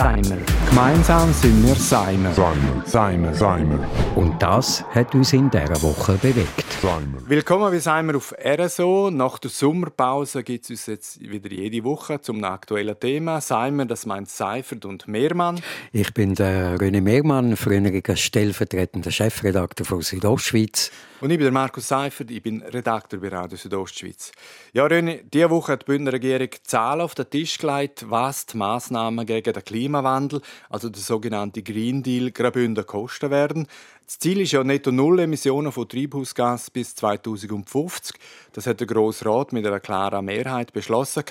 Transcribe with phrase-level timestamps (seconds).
[0.00, 0.38] Seimer.
[0.70, 2.32] Gemeinsam sind wir Seimer.
[2.32, 2.86] Seimer.
[2.86, 3.34] Seimer.
[3.34, 3.86] Seimer.
[4.16, 6.64] Und das hat uns in dieser Woche bewegt.
[6.80, 7.18] Seimer.
[7.26, 9.10] Willkommen bei Seimer auf RSO.
[9.10, 13.42] Nach der Sommerpause gibt es uns jetzt wieder jede Woche zum aktuellen Thema.
[13.42, 15.60] Seimer, das meint Seifert und Mehrmann.
[15.92, 20.90] Ich bin der René Megmann, früheriger stellvertretender Chefredakteur von Südostschweiz.
[21.20, 24.32] Und ich bin der Markus Seifert, ich bin Redakteur bei Radio Südostschweiz.
[24.72, 28.56] Ja, René, diese Woche hat die Bündner Regierung Zahlen auf den Tisch gelegt, was die
[28.56, 33.66] Massnahmen gegen den Klimawandel, also der sogenannte Green Deal, Graubünden kosten werden.
[34.06, 38.16] Das Ziel ist ja netto Null Emissionen von Treibhausgas bis 2050.
[38.52, 41.24] Das hat der Grosse Rat mit einer klaren Mehrheit beschlossen.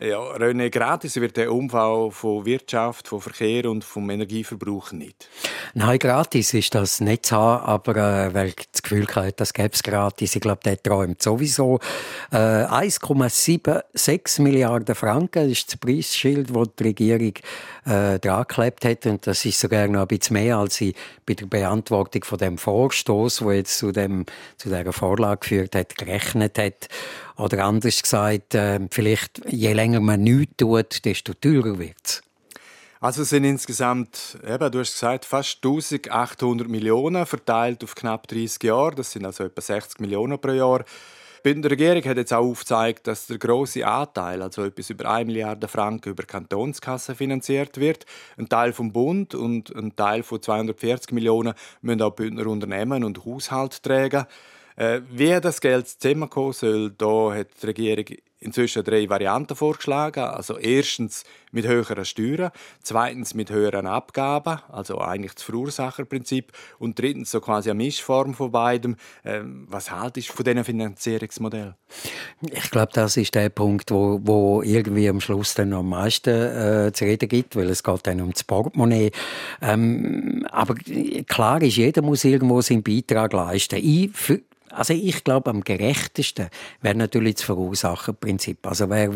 [0.00, 5.28] Ja, René, gratis wird der Umbau von Wirtschaft, von Verkehr und vom Energieverbrauch nicht.
[5.74, 9.84] Nein, gratis ist das nicht so, aber äh, weil das Gefühl hatte, das gäbe es
[9.84, 10.34] gratis.
[10.34, 11.78] Ich glaube, der träumt sowieso.
[12.32, 17.34] Äh, 1,76 Milliarden Franken ist das Preisschild, das die Regierung
[17.86, 19.06] äh, dran geklebt hat.
[19.06, 22.58] Und das ist sogar noch ein bisschen mehr, als sie bei der Beantwortung von dem
[22.58, 26.88] Vorstoß, wo jetzt zu, dem, zu dieser Vorlage geführt hat, gerechnet hat.
[27.36, 32.22] Oder anders gesagt, äh, vielleicht je länger man nichts tut, desto teurer wird es.
[33.00, 38.62] Also es sind insgesamt, eben, du hast gesagt, fast 1800 Millionen verteilt auf knapp 30
[38.62, 38.94] Jahre.
[38.94, 40.84] Das sind also etwa 60 Millionen pro Jahr.
[41.44, 45.68] Die Regierung hat jetzt auch aufgezeigt, dass der große Anteil, also etwas über 1 Milliarde
[45.68, 48.06] Franken, über Kantonskasse finanziert wird.
[48.38, 53.26] Ein Teil vom Bund und ein Teil von 240 Millionen müssen auch Bündner Unternehmen und
[53.26, 54.24] Haushalte tragen.
[54.76, 58.06] Äh, wie das Geld zusammenkommen soll, da hat die Regierung
[58.44, 60.24] inzwischen drei Varianten vorgeschlagen.
[60.24, 62.50] Also erstens mit höheren Steuern,
[62.82, 68.50] zweitens mit höheren Abgaben, also eigentlich das Verursacherprinzip und drittens so quasi eine Mischform von
[68.50, 68.96] beidem.
[69.24, 71.74] Ähm, was haltest du von diesem Finanzierungsmodell?
[72.42, 76.92] Ich glaube, das ist der Punkt, wo, wo irgendwie am Schluss dann am meisten äh,
[76.92, 79.12] zu reden gibt, weil es geht dann um das Portemonnaie.
[79.62, 80.74] Ähm, aber
[81.26, 83.78] klar ist, jeder muss irgendwo seinen Beitrag leisten.
[83.80, 84.10] Ich,
[84.74, 86.48] also ich glaube, am gerechtesten
[86.80, 88.66] wäre natürlich das Verursacherprinzip.
[88.66, 89.10] Also wer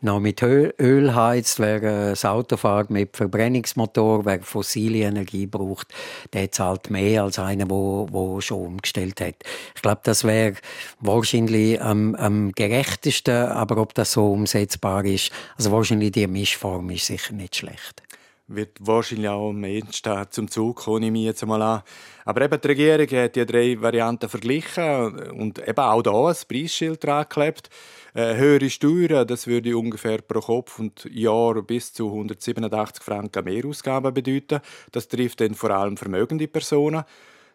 [0.00, 5.88] noch mit Öl heizt, wer äh, das Auto fährt mit Verbrennungsmotor, wer fossile Energie braucht,
[6.32, 9.36] der zahlt mehr als einer, wo, wo schon umgestellt hat.
[9.74, 10.54] Ich glaube, das wäre
[11.00, 17.06] wahrscheinlich am, am gerechtesten, aber ob das so umsetzbar ist, also wahrscheinlich die Mischform ist
[17.06, 18.02] sicher nicht schlecht
[18.48, 21.82] wird wahrscheinlich auch am ehesten zum Zug kommen, ich jetzt mal an.
[22.24, 27.04] Aber eben die Regierung hat die drei Varianten verglichen und eben auch da ein Preisschild
[27.04, 27.70] dran geklebt.
[28.14, 34.14] Äh, höhere Steuern, das würde ungefähr pro Kopf und Jahr bis zu 187 Franken Mehrausgaben
[34.14, 34.60] bedeuten.
[34.92, 37.04] Das trifft dann vor allem vermögende Personen.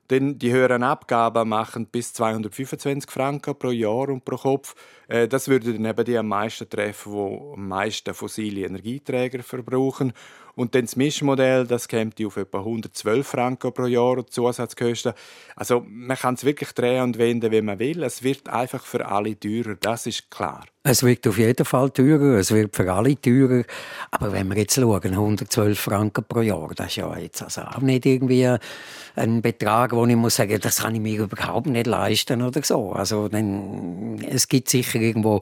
[0.09, 4.75] Denn die höheren Abgaben machen bis 225 Franken pro Jahr und pro Kopf.
[5.07, 10.13] Äh, das würde dann eben die am meisten treffen, die am meisten fossile Energieträger verbrauchen.
[10.55, 15.13] Und dann das Mischmodell, das käme auf etwa 112 Franken pro Jahr Zusatzkosten.
[15.55, 18.03] Also man kann es wirklich drehen und wenden, wie man will.
[18.03, 20.65] Es wird einfach für alle teurer, das ist klar.
[20.83, 23.63] Es wird auf jeden Fall teurer, es wird für alle teurer.
[24.11, 27.81] Aber wenn wir jetzt schauen, 112 Franken pro Jahr, das ist ja jetzt also auch
[27.81, 28.47] nicht irgendwie
[29.15, 32.91] ein Betrag, wo ich muss sagen, das kann ich mir überhaupt nicht leisten oder so.
[32.91, 35.41] Also dann, es gibt sicher irgendwo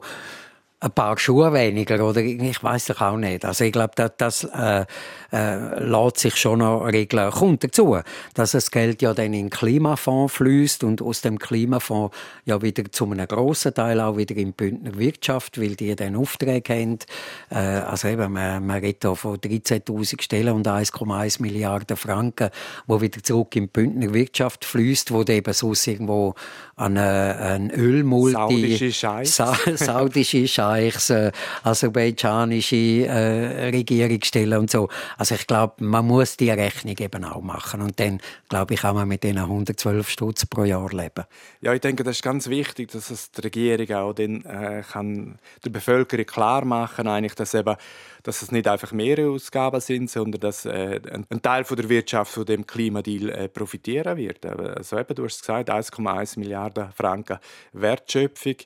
[0.82, 3.44] ein paar Schuhe weniger oder ich weiß doch auch nicht.
[3.44, 4.84] Also ich glaube, das, das äh,
[5.32, 7.30] äh, lässt sich schon noch regeln.
[7.30, 7.98] Kommt dazu,
[8.34, 12.14] dass das Geld ja dann in den Klimafonds fließt und aus dem Klimafonds
[12.46, 16.16] ja wieder zu einem grossen Teil auch wieder in die Bündner Wirtschaft, weil die dann
[16.16, 16.98] Aufträge haben.
[17.50, 22.50] Äh, also eben, man, man redet hier von 13.000 Stellen und 1,1 Milliarden Franken,
[22.88, 26.34] wo wieder zurück in die Bündner Wirtschaft fließt, wo eben sonst irgendwo
[26.74, 28.32] an ein Ölmulti...
[28.32, 29.36] Saudische Scheichs.
[29.36, 34.88] Sa saudische Scheichs, äh, aserbaidschanische äh, Regierungsstellen und so.
[35.18, 38.94] Also ich glaube, man muss die Rechnung eben auch machen und dann, glaube ich, kann
[38.94, 41.24] man mit diesen 112 Stutz pro Jahr leben.
[41.60, 45.38] Ja, ich denke, das ist ganz wichtig, dass es die Regierung auch den, äh, kann
[45.64, 47.76] der Bevölkerung klar machen eigentlich, dass eben
[48.22, 52.32] dass es nicht einfach mehr Ausgaben sind, sondern dass äh, ein Teil von der Wirtschaft
[52.32, 54.46] von dem Klimadeal äh, profitieren wird.
[54.46, 57.38] Also eben, du hast gesagt, 1,1 Milliarden Franken
[57.72, 58.56] Wertschöpfung.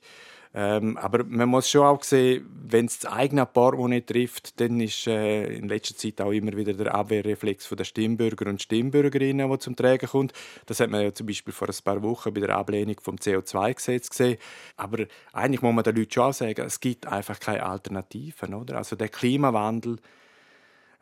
[0.59, 5.07] Ähm, aber man muss schon auch sehen, wenn es das eigene Portemonnaie trifft, dann ist
[5.07, 9.77] äh, in letzter Zeit auch immer wieder der Abwehrreflex der Stimmbürger und Stimmbürgerinnen, der zum
[9.77, 10.33] Tragen kommt.
[10.65, 14.09] Das hat man ja zum Beispiel vor ein paar Wochen bei der Ablehnung vom CO2-Gesetz
[14.09, 14.39] gesehen.
[14.79, 15.05] Aber
[15.35, 18.55] eigentlich muss man den Leuten schon auch sagen, es gibt einfach keine Alternativen.
[18.55, 18.79] Oder?
[18.79, 19.99] Also der Klimawandel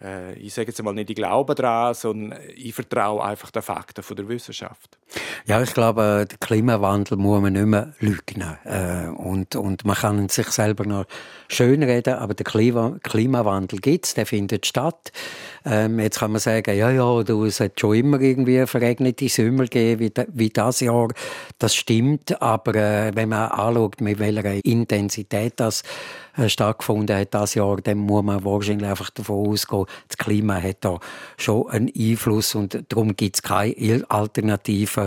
[0.01, 4.03] äh, ich sage jetzt mal nicht, ich glaube daran, sondern ich vertraue einfach den Fakten
[4.17, 4.99] der Wissenschaft.
[5.47, 8.57] Ja, ich glaube, den Klimawandel muss man nicht mehr leugnen.
[8.65, 11.05] Äh, und, und man kann sich selber noch
[11.49, 15.13] schönreden, aber der Klima Klimawandel gibt's, der findet statt.
[15.65, 20.01] Ähm, jetzt kann man sagen, ja, ja, du, es schon immer irgendwie verregnete Sommer gegeben,
[20.01, 21.09] wie, wie das Jahr.
[21.59, 25.83] Das stimmt, aber äh, wenn man anschaut, mit welcher Intensität das
[26.37, 30.79] äh, stattgefunden hat das Jahr, dann muss man wahrscheinlich einfach davon ausgehen, das Klima hat
[30.81, 30.99] da
[31.37, 35.04] schon einen Einfluss und darum gibt es keine Alternative,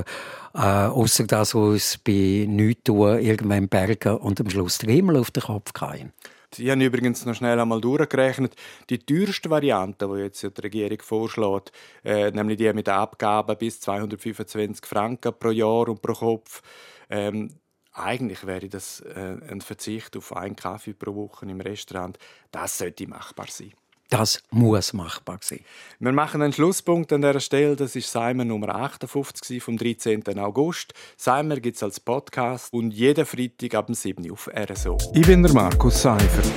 [0.54, 5.32] äh, außer dass uns bei nichts tun, irgendwann Berge und am Schluss der Himmel auf
[5.32, 6.14] den Kopf fallen.
[6.54, 8.56] Sie haben übrigens noch schnell einmal durchgerechnet,
[8.90, 11.72] die teuerste Variante, die jetzt die Regierung vorschlägt,
[12.04, 16.62] äh, nämlich die mit Abgaben bis 225 Franken pro Jahr und pro Kopf,
[17.10, 17.50] ähm,
[17.98, 22.18] eigentlich wäre das äh, ein Verzicht auf einen Kaffee pro Woche im Restaurant.
[22.52, 23.74] Das sollte machbar sein.
[24.09, 25.59] Das muss machbar sein.
[26.00, 27.75] Wir machen einen Schlusspunkt an dieser Stelle.
[27.75, 30.39] Das ist Simon Nummer 58 vom 13.
[30.39, 30.94] August.
[31.18, 34.31] Simon gibt es als Podcast und jeden Freitag ab dem 7.
[34.31, 34.98] auf RSO.
[35.13, 36.51] Ich bin der Markus Seifert.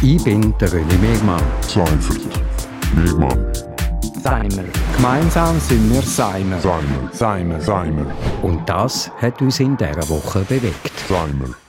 [0.00, 1.42] Ich bin der René Megmann.
[1.62, 2.20] Seifert.
[2.94, 3.52] Megmann.
[4.22, 4.64] Seimer.
[4.94, 6.60] Gemeinsam sind wir Seimer.
[6.60, 7.10] Seimer.
[7.12, 7.60] Seimer.
[7.60, 8.14] Seimer.
[8.42, 10.92] Und das hat uns in dieser Woche bewegt.
[11.08, 11.65] Seimer.